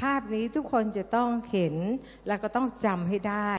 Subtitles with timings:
[0.00, 1.74] ภาพนี้ทุกคนจะต้องเห็น
[2.26, 3.52] แล้วก็ต้องจำให้ได้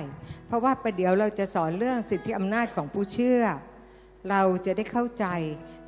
[0.48, 3.42] เพราะว่าประเดี๋ยวเราจะสอนเรื่องสิทธิอำนาจของผู้เชื่อ
[4.30, 5.26] เราจะได้เข้าใจ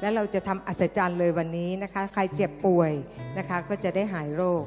[0.02, 2.92] และเราจะทำอัศจรรย์เลยวันนี้นะคะ ใครเจ็บป่วย
[3.38, 4.64] นะคะ ก็จะได้หายโรค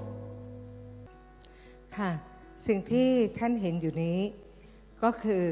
[1.96, 2.10] ค่ะ
[2.66, 4.20] สิ่งที่ท่านเห็นอยู่นี้
[5.02, 5.42] ก็คือ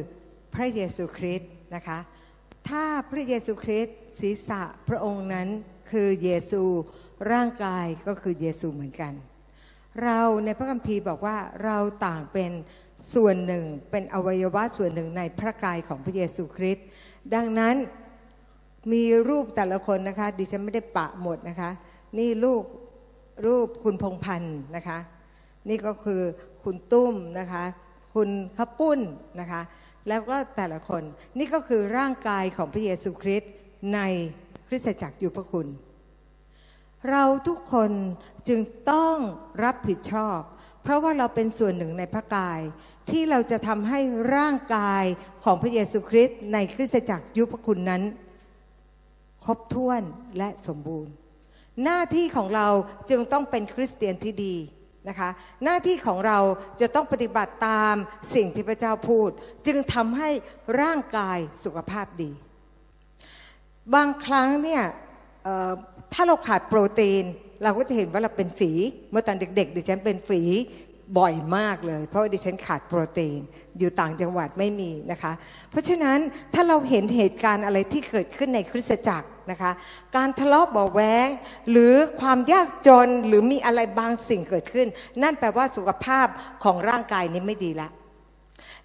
[0.55, 1.99] พระเยซูคริสต์นะคะ
[2.69, 5.49] ถ้าพระเยซูคริสต์ศีรษะพระองค์นั้น
[5.91, 6.63] คือเยซู
[7.33, 9.13] ร่างกายก็คือเยซูเหมือนกัน
[10.05, 12.51] เราในพระคัมภีร์บอกว่าเราต่างเป็น
[13.15, 16.85] ส่วนหนึ่ง เป็นอวัยวะส่วนหนึ่งในพระกายของพระเยซูคริสต์
[17.35, 17.75] ดังนั้น
[18.93, 21.71] มีรูปแต่ละคนนะคะ ดิฉันไม่ได้ปะหมดนะคะ
[22.19, 22.65] นี่รูป
[23.47, 24.99] รูปคุณพงพันธ์นะคะ
[25.69, 26.21] นี่ก็คือ
[26.65, 27.65] คุณตุ้มนะคะ
[28.15, 29.01] คุณข้าปุ้น
[29.41, 29.63] นะคะ
[30.09, 31.03] แล้วก็แต่ละคน
[31.39, 33.51] นี่ก็คือร่างกายของพระเยซูคริสต์
[33.95, 34.01] ใน
[34.69, 35.67] คริสตจักรอยู่พระคุณ
[37.11, 37.91] เราทุกคน
[38.49, 39.17] จึงต้อง
[39.65, 40.39] รับผิดชอบ
[40.83, 42.61] เพราะว่าเราเป็นส่วนหนึ่งในพระกาย
[43.11, 44.01] ที่เราจะทำให้
[44.37, 45.05] ร่างกาย
[45.45, 48.03] ของพระเยซูคริสต์ในคริสตจักรยุพระคุณนั้น
[49.45, 50.03] ครบถ้วน
[50.39, 51.13] และสมบูรณ์
[51.85, 52.69] หน้าที่ของเรา
[53.11, 54.57] จึงต้องเป็นคริสเตียนที่ดี
[55.09, 55.31] นะคะ
[55.65, 56.39] หน้าที่ของเรา
[56.81, 57.95] จะต้องปฏิบัติตาม
[58.35, 59.31] สิ่งที่พระเจ้าพูด
[59.67, 60.31] จึงทำให้
[60.81, 62.31] ร่างกายสุขภาพดี
[63.95, 64.83] บางครั้งเนี่ย
[66.15, 67.25] ถ้าเราขาดโปรตีน
[67.63, 68.73] เราก็จะเห็นว่าเราเป็นฝี
[69.11, 70.43] เมื่อตอนเด็กๆดิฉันเป็นฝี
[71.19, 73.39] บ่อยมากเลย เพราะว่าดิฉันขาดโปรตีน
[73.79, 75.33] อยู่ต่างจังหวัดไม่มีนะคะ
[75.71, 76.19] เพราะฉะนั้น
[76.55, 79.73] ถ้าเราเห็นเหตุการณ์อะไรที่เกิดขึ้นในคริสตจักรนะคะ
[80.17, 81.29] การทะเลาะเบาแวง
[81.71, 84.87] หรือความยากจนหรือมีอะไรบางสิ่งเกิดขึ้น
[85.23, 86.27] นั่นแปลว่าสุขภาพ
[86.65, 87.89] ของร่างกายนี้ไม่ดีละ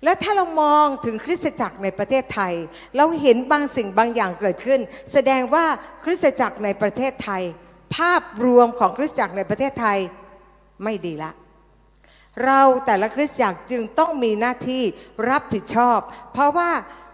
[0.04, 2.54] และถ้าเรามองถึงคริสตจักรในประเทศไทย
[2.98, 4.80] เราเห็นบางสิ่งบางอย่างเกิดขึ้น
[5.14, 5.66] แสดงว่า
[6.04, 7.44] คริสตจักรในประเทศไทย
[7.96, 10.00] ภาพรวมของคริสตจักรในประเทศไทย
[10.84, 11.32] ไม่ดีละ
[12.46, 14.84] เราแต่ละคริสตจักรจึงต้องมีหน้าที่
[15.30, 16.00] รับผิดชอบ
[16.34, 16.72] เพราะว่า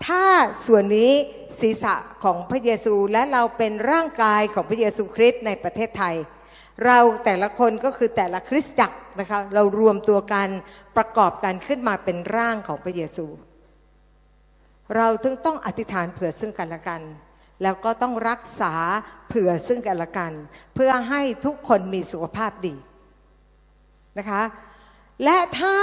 [0.07, 0.25] ถ้า
[0.65, 1.11] ส่วนนี้
[1.59, 6.15] ศีรษะของพระเยซูและเราเป็นร่างกายของพระเยซูคริสต์ในประเทศไทย
[6.85, 10.49] เราแต่ละคนก็คือแต่ละคริสตจักรนะคะเรารวมตัวกัน
[10.97, 13.25] ประกอบกันขึ้นมาเป็นร่างของพระเยซู
[14.95, 17.01] เราถึงต้องอธิษฐานเผื่อซึ่งกันและกัน
[17.63, 18.73] แล้วก็ต้องรักษา
[19.27, 20.31] เผื่อซึ่งกันและกัน
[20.75, 22.75] เพื่อให้ทุกคนมีสุขภาพดี
[24.17, 24.41] นะคะ
[25.23, 25.75] และถ้า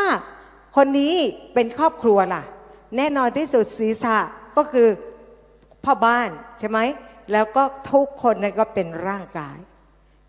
[0.77, 1.15] คนนี้
[1.55, 2.43] เป็นครอบครัวล่ะ
[2.97, 4.17] แน่นอนที่สุดศีรษะ
[4.57, 4.89] ก็คือ
[5.85, 6.29] พ่อบ้าน
[6.59, 6.79] ใช่ไหม
[7.33, 9.59] แล้วก็ทุกคนนั่นก็เป็นร่างกาย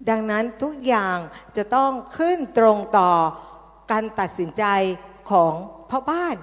[0.10, 1.18] ดังนั้นทุกอย่าง
[1.58, 3.12] จะต้องขึ้นตรงต่อ
[3.92, 4.64] การตัดสินใจ
[5.32, 5.54] ของ
[5.90, 6.36] พ่อบ้าน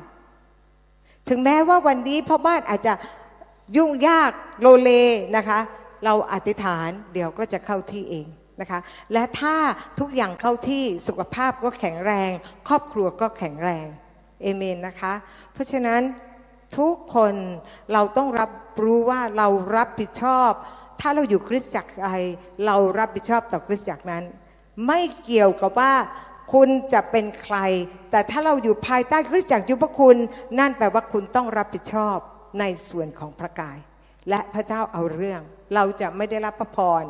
[1.28, 2.94] ถึงแม้ว่าวันนี้พ่อบ้านอาจจะ
[3.76, 4.30] ยุ่งยาก
[4.60, 4.90] โลเล
[5.36, 5.58] นะคะ
[6.04, 8.26] เราอธิษฐานเดี๋ยวก็จะเข้าที่เอง
[8.60, 8.80] นะคะ
[9.12, 9.56] และถ้า
[10.00, 12.30] ทุกอย่างเข้าที่สุขภาพก็แข็งแรง
[12.68, 13.86] ครอบครัวก็แข็งแรง
[14.42, 15.12] เอเมนนะคะ
[15.52, 16.00] เพราะฉะนั้น
[16.78, 17.34] ทุกคน
[17.92, 18.50] เราต้องรับ
[18.82, 20.50] รู้ว่าเรารับผิดชอบ
[21.00, 22.08] ถ้าเราอยู่คริสตจักรใด
[22.66, 24.24] เรารับผิดชอบต่อคริสตจักรนั้น
[24.86, 25.94] ไม่เกี่ยวกับว่า
[26.52, 27.56] คุณจะเป็นใคร
[28.10, 30.16] แต่ถ้าเราอยู่ภายใต้คริสตจักรยุพคุณ
[30.58, 32.16] นั่นแปลว่าคุณต้องรับผิดชอบ
[32.60, 33.78] ในส่วนของพระกาย
[34.30, 35.40] และพระเจ้าเอาเรื่อง
[35.74, 37.04] เราจะไม่ได้รับพระพร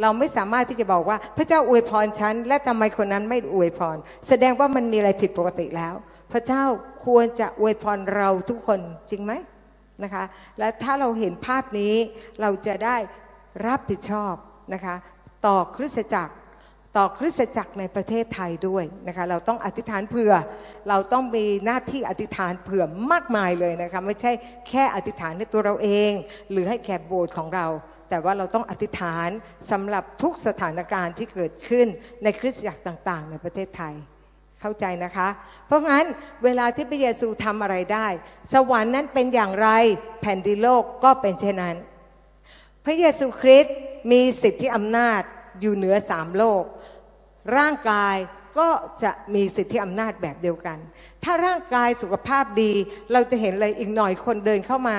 [0.00, 3.96] เราไม่สามารถที่จะบอกว่าพระเจ้าอวยพรฉัน และทำไมคนนั้นไม่อวยพร
[4.28, 5.94] แสดงว่ามันมีอะไรผิดปกติแล้ว
[6.32, 6.64] พระเจ้า
[7.06, 9.32] ควรจะอวยพรเราทุกคนจริงไหม
[10.02, 10.24] นะคะ
[10.58, 11.94] และถ้าเราเห็นภาพนี้
[12.40, 12.96] เราจะได้
[13.66, 14.34] รับผิดชอบ
[14.74, 14.94] นะคะ
[15.46, 16.34] ต่อคริสตจักร
[16.96, 20.32] ต่อคริสตจักรในประเทศไทยด้วยนะคะเราต้องอธิษฐานเผื่อ
[20.88, 24.32] เราต้องมีหน้าที่อธิษฐานเผื่อมากมายเลยนะคะไม่ใช่
[24.68, 26.12] แค่อธิษฐานในตัวเราเอง
[26.50, 27.66] หรือให้แก่โบสถ์ของเรา
[28.08, 29.28] แต่ว่าเราต้องอธิษฐาน
[29.70, 31.86] สำหรับทุกสถานการณ์ที่เกิดขึ้น
[32.22, 33.94] ในคริสตจักรต่างๆ ในประเทศไทย
[34.60, 35.28] เข้าใจนะคะ
[35.66, 36.04] เพราะงั้น
[36.44, 38.06] เวลาที่พระเยซูทำอะไรได้
[38.52, 39.68] สวรรค์นั้นเป็นอย่างไร
[40.22, 41.76] แผ่นดินโลกก็เป็นเช่นนั้น
[42.84, 43.74] พระเยซูคริสต์
[44.12, 45.22] มีสิทธิอำนาจ
[45.60, 46.64] อยู่เหนือสามโลก
[47.56, 48.16] ร่างกาย
[48.58, 48.68] ก็
[49.02, 50.78] จะมีสิทธิอำนาจแบบเดียวกัน
[51.24, 52.72] ถ้าร่างกายสุขภาพดี
[53.12, 54.98] เราจะเห็นเลยอีกหน่อยคนเดินเข้ามา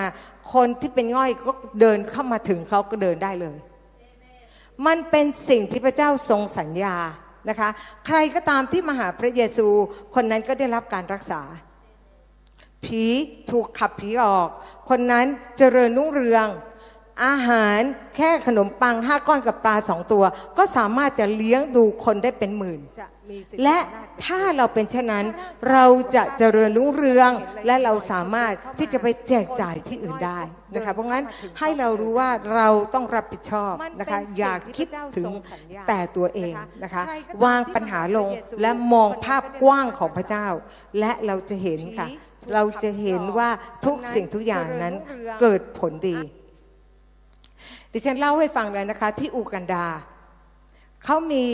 [0.54, 1.52] คนที่เป็นง่อยก็
[1.82, 3.58] เดินเข้ามาถึงเขาก็เดินได้เลย
[4.88, 6.96] มันเป็นสิ่งที่พระเจ้าทรงสัญญา
[7.50, 7.70] นะคะ
[8.06, 9.68] ใครก็ตามที่มาหาพระเยซู
[10.16, 11.42] คนนั้นก็ได้รับการรักษา
[12.86, 13.06] ผี
[13.52, 14.50] ถูกขับผีออก
[14.90, 15.26] คนนั้น
[15.58, 16.48] เจริญรุ่งเรือง
[17.26, 17.80] อาหาร
[18.16, 20.24] แค่ขนมปังห้าก้อนกับปลาสองตัว
[20.58, 22.82] ก็สามารถจะเลี้ยงดูคนได้เป็นหมื่น
[23.64, 23.78] และ
[24.26, 25.26] ถ้าเราเป็นเช่นนั้น
[25.72, 27.32] เราจะเจริญรุ่งเรือง
[27.66, 30.40] และเราสามารถที่จะไปแจกจ่ายที่อื่นได้
[30.76, 31.24] นะคะเพราะงั้น
[31.60, 35.26] ให้เรารู้ว่าเราต้องรับผิดชอบนะคะอย่าคิดถึง
[35.88, 37.04] แต่ตัวเองนะคะ
[37.46, 38.30] วางปัญหาลง
[38.62, 40.48] และมองภาพกว้างของพระเจ้า
[41.00, 42.08] และเราจะเห็นค่ะ
[42.54, 43.50] เราจะเห็นว่า
[43.86, 44.94] ทุกสิ่งทุกอย่างนั้น
[45.42, 46.18] เกิดผลดี
[47.96, 49.86] ดิฉันเล่าให้ฟังเลยนะคะ ที่อูกันดา
[51.04, 51.46] เขามี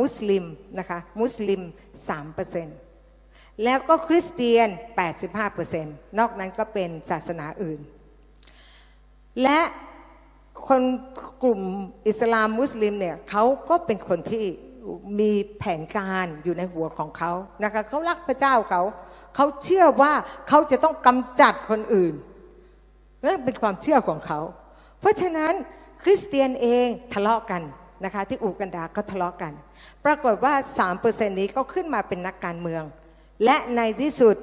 [0.00, 0.44] มุสลิม
[0.78, 1.60] นะคะ มุสลิม
[2.82, 4.68] 3%แล้วก็คริสเตียน
[5.42, 5.84] 85%
[6.18, 7.80] นอกนั้นก็เป็นศาสนาอื่น
[9.42, 9.60] และ
[10.68, 10.82] คน
[11.42, 11.60] กลุ่ม
[12.08, 14.44] อิสลามมุสลิมเนี่ยเขาก็เป็นคนที่
[15.20, 17.32] มีแผนการอยู่ในหัวของเขา
[17.64, 18.82] นะคะเขารักพระเจ้าเขา
[19.36, 20.12] เขาเชื่อว่า
[20.48, 22.14] เขาจะต้องกำจัดคนอื่น
[23.22, 24.40] นั่นเป็นความเชื่อของเขา
[25.06, 25.52] ราะฉะนั้น
[26.02, 27.62] คริสเตียนเองทะเลาะกัน
[28.04, 29.52] นะคะที่อูกันดาก็ทะเลาะกัน
[30.04, 30.54] ปรากฏว่า
[30.94, 32.82] 3%นี้ก็ขึ้นมาเป็นนักการเมือง
[33.44, 34.36] และในที่สุด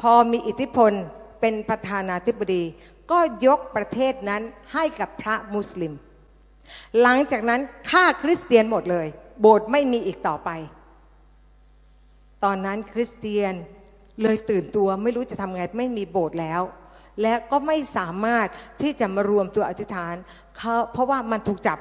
[0.00, 0.92] พอมีอิทธิพล
[1.40, 2.64] เป็นประธานาธิบดี
[3.10, 4.42] ก็ยกประเทศนั้น
[4.72, 5.92] ให้กับพระมุสลิม
[7.00, 7.60] หลังจากนั้น
[7.90, 9.06] ฆ่าคริสเตียนหมดเลย
[9.40, 10.50] โบสถ์ไม่มีอีกต่อไป
[12.44, 13.54] ตอนนั้นคริสเตียน
[14.22, 16.62] เลยตื่นตัวไม่รู้จะทำไงไม่มีโบสถ์แล้ว
[17.22, 18.46] และก็ไม่สามารถ
[18.82, 20.14] ที่จะมารวมตัวอธิษฐาน
[20.92, 21.78] เพราะว่ามันถูกจับ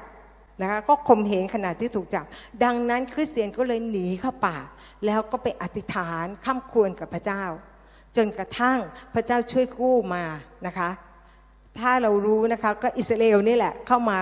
[0.61, 2.25] นะคะก็คมเหงขนาดที่ถูกจับ
[2.63, 4.57] ดังนั้นคริสเตียนก็เลยหนีเข้าป่า
[5.05, 7.43] แล้วก็ไปอธิษฐานข้ามควรกับพระเจ้า
[8.15, 8.79] จนกระทั่ง
[9.13, 10.23] พระเจ้าช่วยกู้มา
[10.67, 10.89] นะคะ
[11.79, 14.17] ถ้าเรารู้นะคะก็อิสราเอลนี่แหละเข้ามา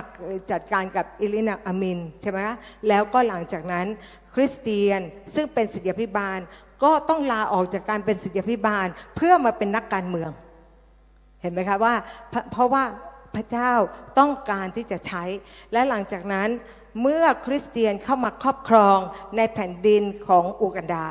[0.51, 2.55] จัดการกับอิลินาอามินใช่ไหมคะ
[2.87, 3.87] แล้วก็หลังจากนั้น
[4.33, 5.01] คริสเตียน
[5.35, 6.39] ซึ่งเป็นศิษยาพิบาล
[6.83, 10.31] ก็ต้องลาออกจากการเป็นศิษยาพิบาลเพื่อมาเป็นนักการเมือง
[11.43, 11.93] เห็นไหมคะว่า
[12.51, 12.83] เพราะว่า
[13.35, 13.71] พระเจ้า
[14.19, 15.23] ต้องการที่จะใช้
[15.73, 16.49] และหลังจากนั้น
[17.01, 18.97] เมื่อคริสเตียนเข้ามาครอบครอง
[19.37, 21.05] ในแผ่นดินของอูกันดา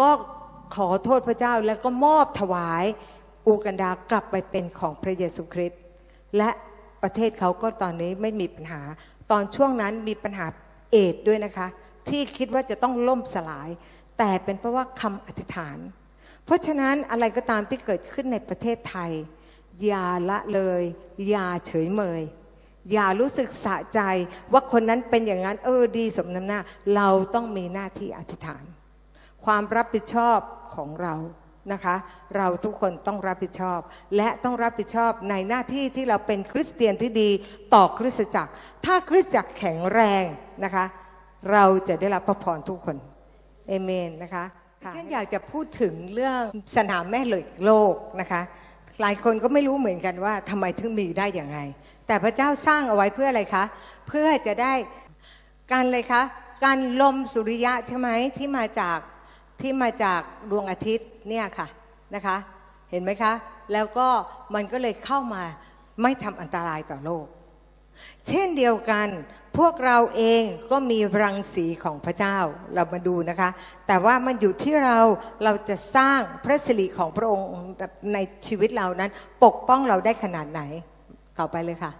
[0.00, 0.10] ก็
[0.76, 2.84] ขอโทษพระเจ้าแล้วก็มอบถวาย
[3.46, 5.80] อูกันดากลับไปเป็นของพระเยซูคริสต์
[6.36, 6.50] และ
[7.02, 8.82] ประเทศเขาก็ตอนนี้ไม่มีปัญหา
[9.30, 10.46] ตอนช่วงนั้นมีปัญหา
[10.90, 11.66] เอดด้วยนะคะ
[12.08, 13.68] ที่คิดว่าจะต้องล่มสลาย
[14.18, 15.78] แต่เป็นเพราะว่าคำอธิษฐาน
[16.44, 19.12] เพราะฉะนั้นอะไรก็ตามที่เกิดขึ้นในประเทศไทย
[19.84, 20.82] อย่าละเลย
[21.28, 22.22] อย่าเฉยเมย
[22.92, 24.00] อย่ารู้สึกสะใจ
[24.52, 26.60] ว่าคนนั้นเป็นอย่างนั้น เออดีสมน้ำหน้า
[26.96, 28.64] เราต้องมีหน้าที่อธิษฐาน
[29.44, 30.38] ความรับผิดชอบ
[30.74, 31.14] ของเรา
[31.72, 31.96] นะคะ
[32.36, 33.80] เราทุกคนต้องรับผิดชอบ
[34.16, 37.30] และต้องรับผิดชอบในหน้าที่ที่เราเป็นคริสเตียนที่ดี
[37.74, 38.52] ต่อคริสตจักร
[38.84, 40.24] ถ้าคริสตจักรแข็งแรง
[40.64, 40.84] นะคะ
[41.52, 42.96] เราจะได้รับพระพรทุกคน
[43.68, 44.44] เอเมนนะคะ
[44.94, 46.40] ฉันอยากจะพูดถึงเรื่อง
[46.76, 48.42] สนามแม่เหล็กโลกนะคะ
[49.00, 51.60] หลายคนก็ไม่รู้เหมือนกันว่าทำไมถึงมีได้อย่างไร
[52.06, 53.64] แต่พระเจ้าสร้างเอาไว้เพื่ออะไรคะ
[54.08, 54.72] เพื่อจะได้
[55.72, 56.22] การเลยคะ
[56.64, 58.08] การลมสุริยะใช่ไหม
[58.38, 58.98] ที่มาจาก
[59.60, 61.66] ที่มาจากดวงอาทิตย์เนี่ยค่ะ
[62.14, 62.36] นะคะ
[62.90, 63.32] เห็นไหมคะ
[63.72, 64.08] แล้วก็
[64.54, 65.42] มันก็เลยเข้ามา
[66.02, 67.26] ไม่ทำอันตรายต่อโลก
[68.28, 69.08] เช่นเดียวกัน
[69.58, 72.36] พวกเราเองก็มีรังสีของพระเจ้า
[72.74, 73.50] เรามาดูนะคะ
[73.86, 74.98] แต่ว่ามันอยู่ที่เรา
[75.44, 77.48] เราจะสร้างพระสิริของพระองค์
[78.12, 79.10] ในชีวิตเรานั้น
[79.44, 80.62] ปกป้องเราได้ขนาดไหน
[81.38, 81.92] ต่อไปเลยค่ะ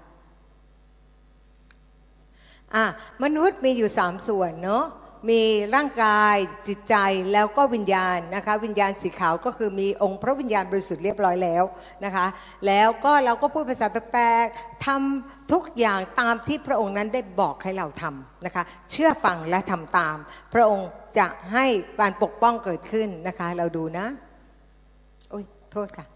[2.75, 2.85] อะ
[3.23, 4.85] มนุษย์มีอยู่สามส่วนเนาะ
[5.31, 5.43] มี
[5.75, 6.37] ร่างกาย
[6.69, 6.95] จิตใจ
[7.33, 11.65] แล้วก็วิญญาณนะคะวิญญาณสีขาวก็คือมีองค์พระวิญญาณบริสุทธิ์เรียบร้อยแล้ว
[12.05, 12.27] นะคะ
[12.67, 20.17] แล้วก็เราก็พูดภาษาแปลกๆทำทุกอย่างตามที่พระองค์นั้นได้บอกให้เราทำนะคะเชื่อฟังและทำตาม
[20.55, 20.89] พระองค์
[21.19, 21.67] จะให้
[22.01, 24.06] การปกป้องเกิดขึ้นนะคะเราดูนะ
[25.31, 26.06] โอ้ยโทษค่ะ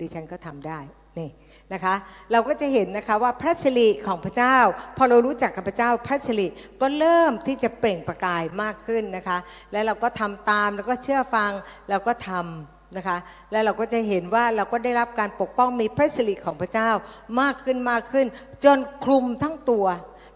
[0.00, 0.78] ดิฉันก็ทำได้
[1.18, 1.28] นี่
[1.74, 1.94] นะคะ
[2.32, 4.56] เราก็จะเห็นนะคะว่าพระสิริของพระเจ้า
[4.96, 6.48] พอเรารู้จักกับพระเจ้าพระสิริ
[6.80, 9.38] ก็เริ่มที่จะเปล่งประกายมากขึ้นนะคะ
[9.72, 11.50] และเราก็ทำตามแล้วก็เชื่อฟัง
[11.90, 13.18] เราก็ทำนะคะ
[13.52, 16.90] และเราก็จะเห็นว่าเราก็ได้รับการปกป้องมีพระสิริของพระเจ้า
[17.40, 18.26] มากขึ้นมากขึ้น
[18.64, 19.86] จนคลุมทั้งตัว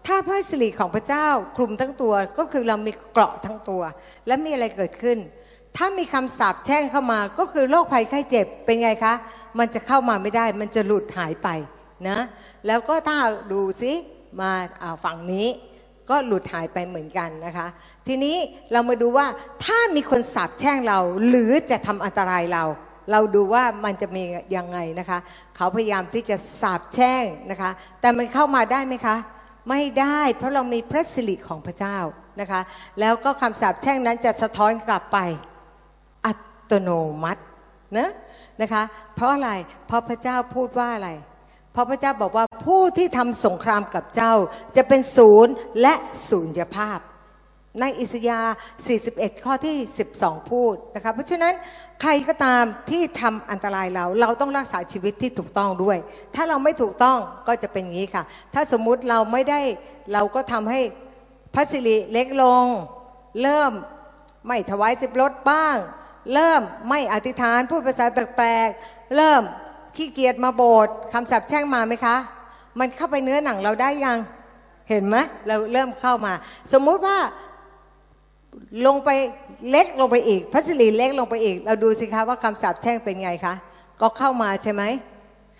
[0.06, 3.82] ถ้าพระสิริของพระเจ้าคลุมทั้งตัวก็คือเรามีเกราะทั้งตัว
[4.26, 5.18] และมีอะไรเกิดขึ้น
[5.76, 9.14] ถ้ามีคำสาปแช่งเข้ามาก็คือโรคภัยไข้เจ็บเป็นไงคะ
[9.58, 11.48] มันจะเข้ามาไม่ได้ มันจะหลุดหายไป
[12.08, 12.18] นะ
[12.66, 13.16] แล้วก็ถ้า
[13.52, 13.92] ดูซิ
[14.40, 14.50] มา
[15.04, 15.48] ฝั่งนี้
[16.10, 17.66] ก็หลุดหายไปเหมือนกันนะคะ
[18.06, 18.36] ทีนี้
[18.72, 19.26] เรามาดูว่า
[19.64, 22.64] ถ้ามีคนสาบแช่งเรา หรือจะทำอันตรายเรา
[23.12, 24.22] เราดูว่ามันจะมี
[24.56, 25.18] ยังไงนะคะ
[25.56, 29.16] เขาพยายามที่จะสาบแช่งนะคะ แต่มันเข้ามาได้ไหมคะ
[29.70, 31.98] ไม่ได้เพราะเรามีพระสิริของพระเจ้า
[32.40, 32.60] นะคะ
[33.00, 35.18] แล้วก็คำสาบแช่งนั้นจะสะท้อนกลับไป
[36.70, 36.90] ตโน
[37.22, 37.42] มัติ
[37.98, 38.10] นะ
[38.62, 38.82] นะคะ
[39.14, 39.50] เพราะอะไร
[39.86, 41.10] เพราะพระเจ้าพูดว่าอะไร
[41.72, 44.32] เพราะพระเจ้าบอกว่าผู้ที่ทำสงครามกับเจ้า
[44.76, 45.94] จะเป็นศูนย์และ
[46.28, 46.98] ศูนยภาพ
[47.80, 48.54] ในอิสยาห์
[48.98, 49.76] 41 ข้อที่
[50.14, 51.54] 12 พูดนะคะ เพราะฉะนั้น
[52.00, 55.98] ใครก็ตามที่ทำอันตรายเรา เราต้องรักษาชีวิตที่ถูกต้องด้วย
[56.34, 57.18] ถ้าเราไม่ถูกต้อง
[57.48, 59.60] ก็จะเป็นอย่างนี้ค่ะ ถ้าสมมุติเราไม่ได้
[60.12, 60.80] เราก็ทำให้
[61.54, 62.66] พระสิริเล็กลง
[63.42, 63.72] เริ่ม
[64.46, 65.76] ไม่ถวายสิบรถบ้าง
[66.34, 69.42] เริ่มไม่อธิษฐานพูดภาษาแปลกๆ เริ่ม
[69.96, 72.16] ขี้เกียจมาโบสถ์คำศัพแช่งมาไหมคะ
[72.78, 74.18] มันเข้าไปเนื้อหนังเราได้ยัง
[74.90, 75.16] เห็นไหม
[75.46, 76.32] เราเริ่มเข้ามา
[76.72, 77.18] สมมุติว่า
[78.86, 79.10] ลงไป
[79.70, 83.54] เล็กลงไปอีกพัสลีเล็กลงไปอีก เราดูสิคะว่าคำสาปแช่งเป็นไงคะ
[84.00, 84.82] ก็เข้ามาใช่ไหม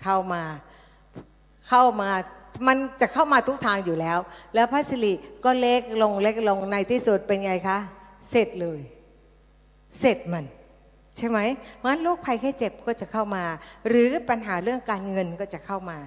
[0.03, 0.41] เข้ามา
[1.69, 2.09] เข้ามา
[2.67, 4.17] มันจะเข้ามาทุกทางอยู่แล้ว
[4.55, 5.13] แล้วพัสลี
[5.45, 7.77] ก็เล็กลงเล็กลงในที่สุดเป็นไงคะ
[8.29, 8.81] เสร็จเลย
[9.99, 10.45] เสร็จมัน
[11.17, 11.39] ใช่ไหม
[11.75, 13.43] เพราะฉะนั้นโรคภัยแค่เจ็บก็จะเข้ามา
[13.87, 15.97] หรือปัญหาเรื่องการเงินก็จะเข้ามา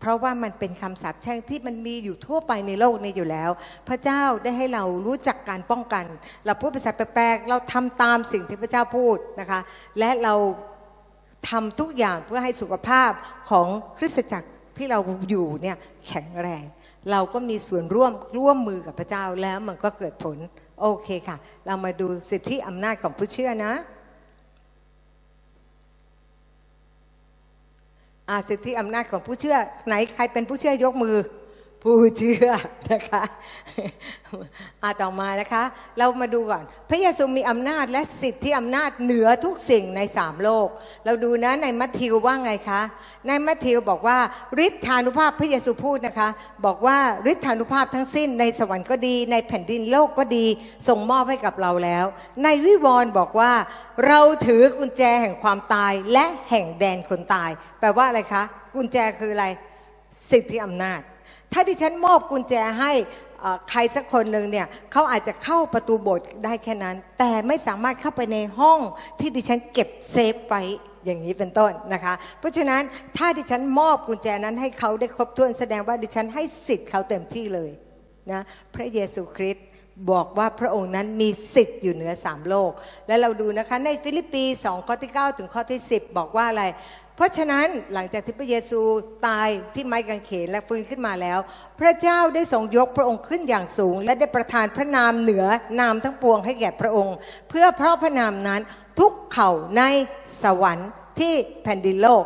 [0.00, 3.50] เพราะว่ามันเป็นคำสาปแช่งที่มันมีอยู่ทั่วไปในโลกนี้อยู่แล้ว
[3.88, 6.04] พระเจ้าได้ให้เรารู้จักการป้องกัน
[6.46, 9.60] เราพูดภาษาแปลกๆเราทำตามสิ่งที่พระเจ้าพูดนะคะ
[9.98, 10.34] และเรา
[11.48, 13.10] ทำทุกอย่างเพื่อให้สุขภาพ
[13.50, 13.68] ของ
[13.98, 14.98] คริสตจักรที่เรา
[15.30, 16.64] อยู่เนี่ยแข็งแรง
[17.10, 20.36] เราก็มีส่วนร่วมร่วมมือกับพระเจ้าแล้วมันก็เกิดผล
[20.80, 23.72] โอเคค่ะ เรามาดูสิทธิอำนาจของผู้เชื่อนะ
[28.12, 28.13] อา
[28.48, 31.16] สิทธิอำนาจของผู้เชื่อไหนใครเป็นผู้เชื่อยกมือ
[31.84, 32.50] ผู้เชื่อ
[32.92, 33.22] นะคะ
[34.82, 35.62] อาต่อมานะคะ
[35.98, 40.68] เรามาดูก่อน พระเยซูมีอำนาจและสิทธิอำนาจเหนือทุกสิ่งในสามโลก
[41.04, 42.82] เราดูนะในมัทธิวว่าไงคะ
[43.28, 44.18] ในมัทธิวบอกว่า
[44.66, 46.28] ฤทธานุภาพพระเยซูพูดนะคะ
[46.66, 46.98] บอกว่า
[47.30, 50.46] ฤทธานุภาพทั้งสิ้นในสวรรค์ก็ดี ในแผ่นดินโลกก็ดี
[50.88, 52.04] ส่งมอบให้กับเราแล้ว
[52.44, 53.52] ในวิวรณ์บอกว่า
[54.06, 57.50] เราถือกุญแจแห่งความตายและแห่งแดนคนตาย
[57.80, 58.42] แปลว่าอะไรคะ
[58.74, 59.46] กุญแจคืออะไร
[60.30, 61.00] สิทธิอำนาจ
[61.54, 62.92] ถ้าที่ฉันมอบกุญแจให้
[63.70, 68.78] ใครสักคนหนึ่งเนี่ยเขาอาจจะเข้าประตูโบสถ์ได้แค่นั้น แต่ไม่สามารถเข้าไปในห้อง
[69.20, 70.62] ที่ดิฉันเก็บเซฟไว้
[71.04, 72.82] อย่างนี้เป็นต้นนะคะ เพราะฉะนั้น
[73.16, 77.70] ถ้าดิฉันมอบกุญแจนั้นให้เขาได้ครบถ้วนแสดงว่าดิฉันให้สิทธิ์เขาเต็มที่เลย
[78.30, 78.42] นะ
[78.74, 79.66] พระเยซูคริสต์
[80.10, 82.72] บอกว่าพระองค์นั้นมีสิทธิ์อยู่เหนือสามโลก
[83.06, 86.64] และเราดูนะคะในฟิลิปปี2ข้อที่ 9 ถึงข้อที่ 10 บอกว่าอะไร
[87.16, 88.80] เพราะฉะนั้นหลังจากที่พระเยซู
[89.26, 91.38] ตายที่ไม้กางเขนและฟื้นขึ้นมาแล้ว
[91.80, 95.44] พระเจ้าได้ทรงยกพระองค์ขึ้นอย่างสูง และได้ประทานพระนามเหนือ
[95.80, 97.16] นามทั้งปวงให้แก่พระองค์
[97.48, 98.60] เพื่อเพราะพระนามนั้น
[99.00, 99.82] ทุกเข่าใน
[100.42, 100.90] สวรรค์
[101.20, 102.24] ที่แผ่นดินโลก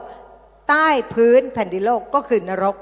[0.68, 2.76] ใต้พื้นแผ่นดินโลกก็คือนรก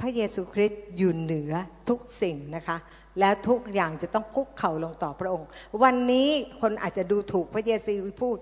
[0.00, 1.52] พระเยซูคริสต์อยู่เหนือ
[1.88, 2.76] ทุกสิ่งนะคะ
[3.20, 5.46] และทุกอย่างจะต้องคุกเข่าลงต่อพระองค์
[5.82, 6.28] วันนี้
[6.60, 8.38] คนอาจจะดูถูกพระเยซูพูด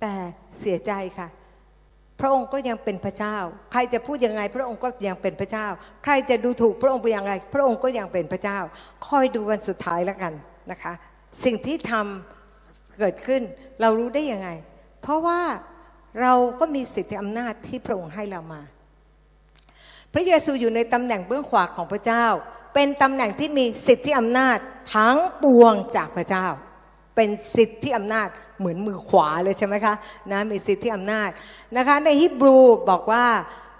[0.00, 0.14] แต่
[0.60, 1.28] เสียใจค่ะ
[2.20, 3.36] พระองค์ก็ยังเป็นพระเจ้า
[3.72, 5.66] ใครจะพูดยังไง พระองค์ก็ยังเป็นพระเจ้า
[6.04, 8.58] ใครจะดูถูกพระองค์ไปย่างไรพระองค์ก็ยังเป็นพระเจ้า
[9.06, 10.32] คอยดูวันสุดท้ายแล้วกัน
[10.70, 10.92] นะคะ
[11.44, 13.42] สิ่งที่ทำเกิดขึ้น
[13.80, 14.48] เรารู้ได้ยังไง
[15.02, 15.40] เพราะว่า
[16.20, 18.62] เราก็มีสิทธิอำนาจที่พระองค์ให้เรามา
[20.12, 22.26] พระเยซูอยู่ในตำแหน่งเบื้องขวาของพระเจ้า
[22.74, 24.58] เป็นตำแหน่งที่มีสิทธิอำนาจ
[24.94, 26.46] ทั้งปวงจากพระเจ้า
[27.16, 29.94] เป็นสิทธิอำนาจเหมือนมือขวาเลยใช่ไหมคะ
[30.32, 31.30] นะมีสิทธิอำนาจ
[31.76, 32.56] นะคะในฮิบรู
[32.90, 33.26] บอกว่า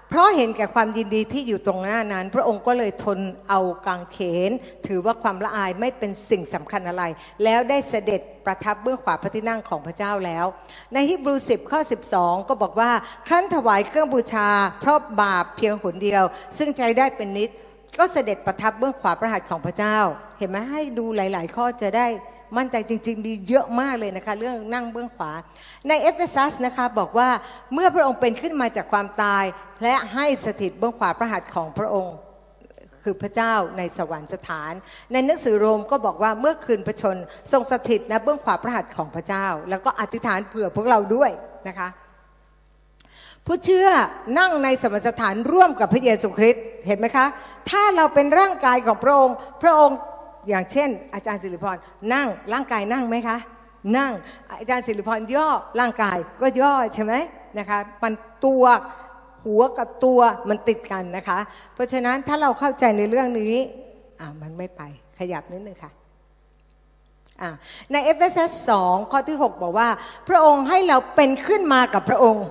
[0.09, 4.17] เพราะเห็นแก่ความยินดีที่อยู่ตรงหน้านั้น พระองค์ก็เลยทนเอากางเข
[4.49, 4.51] น
[4.87, 7.03] ถือว่าความละอายไม่เป็นสิ่งสำคัญอะไร
[7.43, 10.45] แล้วได้เสด็จประทับเบื้องขวาพระที่นั่งของพระเจ้าแล้ว
[10.93, 11.79] ในฮิบรู10ข้อ
[12.15, 12.91] 12 ก็บอกว่า
[13.27, 14.49] ครั้นถวายเครื่องบูชา
[14.81, 16.23] เพราะบาปเพียงหนเดียว
[16.57, 17.49] ซึ่งใจได้เป็นนิด
[17.99, 19.97] ก็เสด็จประทับเบื้องขวาพระหัตถ์ของพระเจ้า
[20.37, 22.07] เห็นไหมให้ดูหลาย ๆ ข้อจะได้
[22.57, 25.31] มั่นใจจริง ๆ มีเยอะมากเลยนะคะ เรื่องนั่งเบื้องขวา
[25.87, 27.29] ในเอเฟซัสนะคะบอกว่า
[27.73, 29.43] เมื่อพระองค์เป็นขึ้นมาจากความตาย
[29.83, 32.15] และให้สถิตเบื้องขวาพระหัตถ์ของพระองค์
[33.03, 34.73] คือพระเจ้าในสวรรคสถาน
[35.11, 37.17] ในหนังสือโรมก็บอกว่าเมื่อคืนพระชน
[37.51, 41.31] ทรงสถิตนะเบื้องขวาพระหัตถ์ของพระเจ้า แล้วก็อธิษฐานเผื่อพวกเราด้วย
[41.67, 41.89] นะคะ
[43.45, 43.89] ผู้เชื่อ
[44.39, 47.25] นั่งในสมณสถานร่วมกับพระเยซูคริสต์เห็นไหมคะ
[47.69, 49.97] ถ้าเราเป็นร่างกายของพระองค์ พระองค์
[50.49, 51.77] อย่างเช่น อาจารย์สิริพร
[52.13, 53.37] นั่งร่างกายนั่งไหมคะ
[53.97, 54.11] นั่ง
[54.59, 57.13] อาจารย์สิริพรย่อร่างกายก็ย่อใช่ไหม
[57.59, 58.13] นะคะมัน
[58.45, 58.63] ตัว
[59.45, 61.39] หัวกับตัวมันติดกันนะคะ
[61.73, 63.55] เพราะฉะนั้นถ้าเราเข้าใจในเรื่องนี้
[64.19, 64.81] อ่ามันไม่ไป
[65.19, 65.91] ขยับนิดนึงค่ะ
[67.41, 67.49] อะ
[67.91, 68.51] ในเอเฟซัส
[68.85, 69.89] 2ข้อที่ 6 บอกว่า
[70.29, 72.47] พระองค์ให้เราเป็นขึ้นมากับพระองค์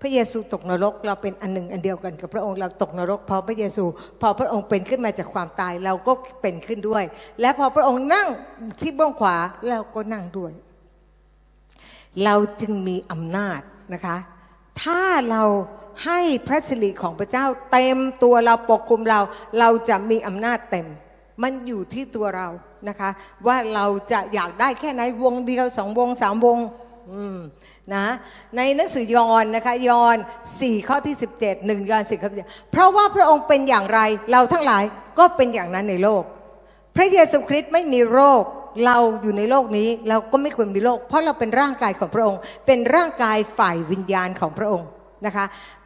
[0.00, 3.84] พระเยซูตกนรกเราเป็นอันหนึ่งอันเดียวกันกับพระองค์เราตกนรกพราะพระเยซู
[4.20, 7.04] พอพระองค์เป็นขึ้นมาจากความตายเราก็เป็นขึ้นด้วย
[7.40, 8.28] และพอพระองค์นั่ง
[8.80, 9.36] ที่เบื้องขวา
[9.68, 10.52] เราก็นั่งด้วย
[12.24, 13.60] เราจึงมีอำนาจ
[13.94, 14.16] นะคะ
[14.82, 15.42] ถ้าเรา
[16.04, 19.20] ให้พระสิริของพระเจ้าเต็มตัวเราปกคลุมเรา
[19.58, 20.86] เราจะมีอำนาจเต็ม
[21.42, 22.48] มันอยู่ที่ตัวเรา
[22.88, 23.10] นะคะ
[23.46, 26.58] ว่าเราจะอยากได้แค่ไหนวงเดียวสองวงสามวง
[27.12, 27.38] อืม
[27.94, 28.06] นะ
[28.56, 30.16] ในหนังสือยอห์นนะคะยอห์น
[30.52, 34.00] 4ข้อที่ 17 1ยอห์น4ข้อที่17เพราะว่าพระองค์เป็นอย่างไร
[34.32, 34.84] เราทั้งหลาย
[35.18, 36.22] ก็เป็นอย่างนั้นในโลก
[36.96, 38.42] พระเยซูคริสต์ไม่มีโรค
[38.86, 44.88] เราอยู่ในโลกนี้เราก็ไม่ควรมีโรคเพราะเราเป็นร่างกายของพระองค์ เป็นร่างกายฝ่ายวิญญาณของพระองค์
[45.26, 45.44] นะคะ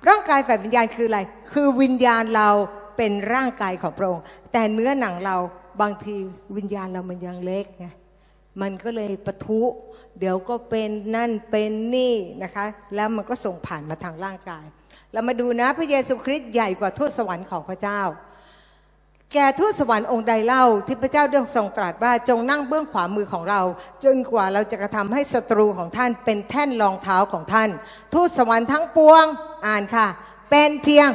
[0.09, 1.21] ร่างกายฝ่ายวิญญาณคืออะไร
[1.53, 2.49] คือวิญญาณเรา
[2.97, 4.23] เป็นร่างกายของพระองค์
[4.53, 5.37] แต่เนื้อหนังเรา
[5.81, 6.15] บางที
[6.57, 7.87] วิญญาณเรามันยังเล็กไง
[8.63, 9.61] มันก็เลยปะทุ
[10.19, 14.65] เดี๋ยวก็เป็นนั่นเป็นนี่นะคะ แล้วมันก็ส่งผ่านมาทางร่างกาย
[15.13, 18.01] เรามาดูนะพระเยซูคริสต์ใหญ่กว่าทูตสวรรค์ของพระเจ้า
[19.33, 23.61] แก่ทูตสวรรค์องค์ใดเล่าที่พระเจ้าได้ทรงตรัสว่าจงนั่งเบื้องขวามือของเรา
[24.05, 27.71] จนกว่าเราจะกระทำให้ศัตรูของท่านเป็นแท่นรองเท้าของท่าน
[28.15, 29.25] ทูตสวรรค์ทั้งปวง
[29.67, 30.07] อ่านค่ะ
[30.51, 31.09] เป็นเพียง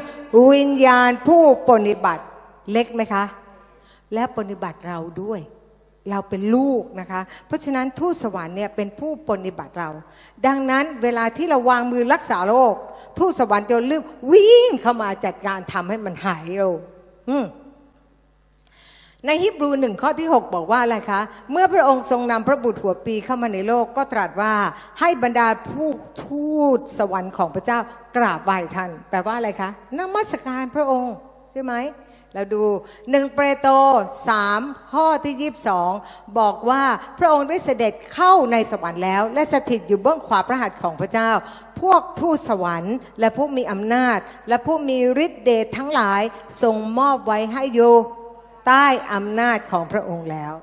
[0.51, 2.23] วิญญาณผู้ปฏิบัติ
[2.71, 3.23] เล็กไหมคะ
[4.13, 5.39] และปฏิบัติเราด้วย
[6.09, 9.89] เราเป็นลูกนะคะ เพราะฉะนั้นทูตสวรรค์เนี่ยเป็นผู้ปฏิบัติเรา
[10.47, 12.75] ดังนั้นเวลาที่เราวางมือรักษาโรค
[13.17, 16.71] ทูตสวรรค์จะรีบวิ่งเข้ามาจัดการทำให้มันหายเร็ว
[19.25, 24.53] ในฮิบรูหนึ่งข้อที่ 6 บอกว่าอะไรคะ เมื่อพระองค์ทรงนำพระบุตรหัวปีเข้ามาในโลกก็ตรัสว่า
[24.99, 25.89] ให้บรรดาผู้
[26.23, 27.79] ทูตสวรรค์ของพระเจ้า
[28.17, 31.13] กราบไหว้ท่าน แปลว่าอะไรคะนมัสการพระองค์
[31.51, 31.73] ใช่ไหม
[32.33, 32.63] เราดู
[33.11, 33.73] หนึ่งเปโตร
[34.27, 35.91] สามข้อที่ยีบสอง
[36.39, 36.83] บอกว่า
[37.19, 41.31] พระองค์ได้เสด็จเข้าในสวรรค์แล้ว และสถิตอยู่เบื้องขวาพระหัตถ์ของพระเจ้า
[41.81, 44.17] พวกทูตสวรรค์ และผู้มีอำนาจ
[44.49, 46.21] และผู้มีฤทธิเดชทั้งหลาย
[46.61, 47.93] ทรงมอบไว้ให้อยู่
[48.67, 50.53] ใต้อำนาจของพระองค์แล้ว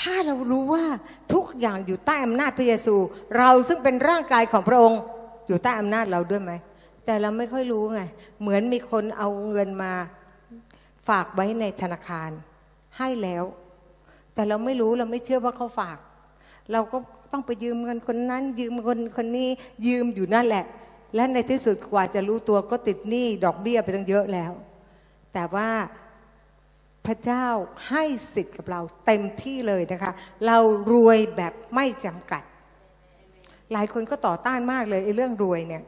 [0.00, 0.84] ถ้าเรารู้ว่า
[1.32, 2.96] ทุกอย่างอยู่ใต้อำนาจพระเยซู
[3.38, 5.00] เราซึ่งเป็นร่างกายของพระองค์
[5.46, 6.52] อยู่ใต้อำนาจเราด้วยไหม
[7.04, 8.00] แต่เราไม่ค่อยรู้ไง
[8.40, 9.94] เหมือนมีคนเอาเงินมา
[11.08, 12.30] ฝากไว้ในธนาคาร
[12.98, 13.44] ให้แล้ว
[14.34, 15.98] แต่เราไม่รู้เราไม่เชื่อว่าเขาฝาก
[16.72, 16.98] เราก็
[17.32, 19.48] ต้องไปยืมเงินคนนั้น ยืมคนคนนี้
[19.86, 20.64] ยืมอยู่นั่นแหละ
[21.14, 24.52] และในที่สุดกว่าจะรู้ตัวก็ติดหนี้ดอกเบี้ยไปตั้งเยอะแล้ว
[25.32, 25.68] แต่ว่า
[27.06, 27.46] พระเจ้า
[27.88, 28.04] ให้
[28.34, 30.12] สิทธิ์กับเราเต็มที่เลยนะคะ
[30.46, 30.58] เรา
[30.92, 32.42] รวยแบบไม่จำกัด
[33.72, 35.82] หลายคนก็ต่อต้านมากเลยไอ้เรื่องรวยเนี่ย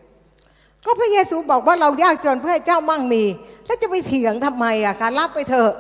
[0.85, 3.25] ก็พระเยซูบอกว่าเรายากจนเพื่อให้เจ้ามั่งมี
[3.67, 5.73] แล้วจะไปเถียงทำไมอะคะรับไปเถอะ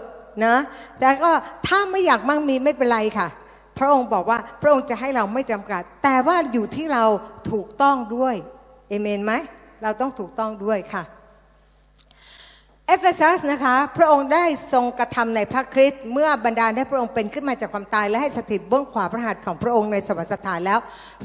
[0.44, 0.56] นะ
[1.00, 1.30] แต่ก็
[1.66, 3.28] ถ้าไม่อยากมั่งมีไม่เป็นไรค่ะ
[3.78, 7.04] พระองค์บอกว่าพระองค์จะให้เราไม่จำกัด แต่ว่าอยู่ที่เรา
[7.50, 8.34] ถูกต้องด้วย
[8.88, 9.32] เอเมนไหม
[9.82, 11.02] เราต้องถูกต้องด้วยค่ะ
[12.88, 20.78] เอเฟซัสนะคะพระองค์ได้ทรงกระทำในพระคริสต์เมื่อบันดาลให้พระองค์เป็นขึ้นมาจากความตายและให้สถิตเบื้องขวาพระหัตถ์ของพระองค์ในสวรรคสถานแล้ว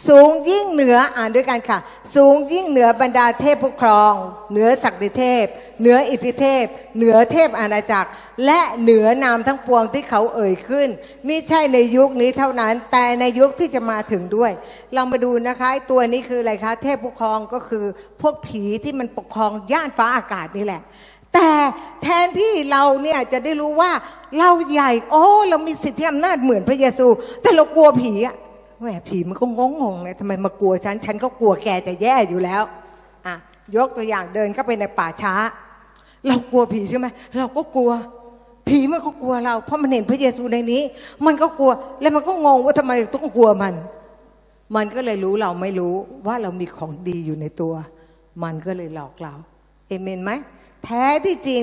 [0.07, 1.79] สูงยิ่งเหนืออ่านด้วยกันค่ะ
[2.15, 4.13] สูงยิ่งเหนือบรรดาเทพผู้ครอง
[4.51, 5.45] เหนือศักดิเทพ
[5.79, 6.65] เหนืออิทธิเทพ
[6.97, 8.09] เหนือเทพอาณาจักร
[8.45, 10.89] และเหนือนามทั้งปวงที่เขาเอ่ยขึ้น
[11.27, 14.51] มิใช่ในยุคนี้เท่านั้น แต่ในยุคที่จะมาถึงด้วย
[14.93, 17.85] เรามาดูนะคะตัวนี้คืออะไรคะเทพผู้ครองก็คือ
[18.21, 20.83] พวกผีที่มันปกครองย่านฟ้าอากาศนี่แหละ
[21.33, 21.49] แต่
[22.03, 23.91] แทนที่เราเนี่ยจะได้รู้ว่า
[24.37, 27.07] เราใหญ่ โอ้เรามีสิทธิอำนาจเหมือนพระเยซู
[27.41, 28.35] แต่เรากลัวผีอะ
[28.81, 32.63] แหมผีมันก็งงงๆเลยทำไมมากลัวฉัน ฉันก็กลัวแกจะแย่อยู่แล้ว
[33.25, 33.35] อะ
[33.75, 35.33] ยกตัวอย่างเดินเข้าไปในป่าช้า
[36.27, 37.91] เรากลัวผีใช่ไหมเราก็กลัว
[38.67, 40.81] ผีมันก็กลัวเรา เพราะมันเห็นพระเยซูในนี้
[41.25, 43.73] มันก็กลัวแล้วมันก็งงว่าทำไมต้องกลัวมัน
[44.75, 45.93] มันก็เลยรู้เราไม่รู้
[46.27, 47.73] ว่าเรามีของดีอยู่ในตัว
[48.43, 49.33] มันก็เลยหลอกเรา
[49.87, 50.31] เอเมนไหม
[50.85, 51.61] แท้ที่จริง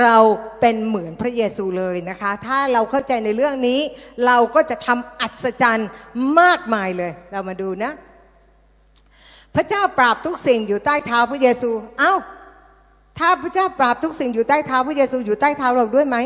[0.00, 0.16] เรา
[0.60, 3.80] เป็นเหมือนพระเยซูเลยนะคะ ถ้าเราเข้าใจในเรื่องนี้
[4.26, 5.88] เราก็จะทำอัศจรรย์
[6.40, 7.92] มากมายเลย เรามาดูนะ
[9.54, 12.12] พระเจ้าปราบทุกสิ่งอยู่ใต้เท้าพระเยซู เอ้า
[13.18, 16.16] ถ้าพระเจ้าปราบทุกสิ่งอยู่ใต้เท้าพระเยซูอยู่ใต้เท้าเราด้วยไหม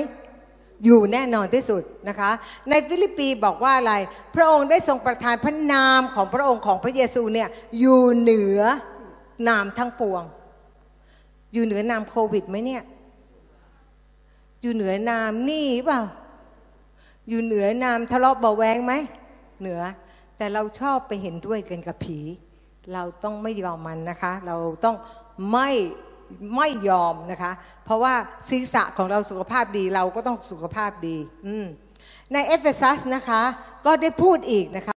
[0.85, 2.31] อยู่แน่นอนที่สุดนะคะ
[2.71, 3.95] ในฟิลิปปีบอกว่าอะไร
[4.35, 7.49] พระองค์ได้ทรงประทานพระนามของพระองค์ของพระเยซูเนี่ย
[7.79, 8.61] อยู่เหนือ
[9.49, 10.23] นามทั้งปวง
[11.53, 12.83] อยู่เหนือนามโควิดไหมเนี่ย
[14.63, 16.01] อยู่เหนือนามหนี่เปล่า
[17.29, 18.93] อยู่เหนือนามทะเลาะเบาแวงไหม
[19.61, 19.81] เหนือ
[20.37, 22.19] แต่เราชอบไปเห็นด้วยกันกับผี
[22.93, 24.97] เราต้องไม่ยอมมันนะคะ เราต้อง
[25.53, 25.71] ไม่
[26.57, 27.53] ไม่ยอมนะคะ
[27.85, 28.15] เพราะว่า
[28.49, 31.55] ศีรษะของเราสุขภาพดีเราก็ต้องสุขภาพดี อื
[32.33, 33.43] ในเอเฟซัสนะคะ
[33.87, 34.89] ก็ได้พูดอีกนะคะ